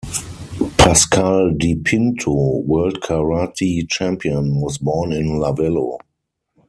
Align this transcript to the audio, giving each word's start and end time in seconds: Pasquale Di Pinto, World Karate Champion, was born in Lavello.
Pasquale 0.79 1.53
Di 1.55 1.75
Pinto, 1.77 2.33
World 2.33 2.99
Karate 3.03 3.85
Champion, 3.87 4.59
was 4.59 4.79
born 4.79 5.11
in 5.13 5.37
Lavello. 5.39 5.99